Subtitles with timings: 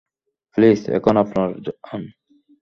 [0.57, 2.01] Please, এখন আপনার যান।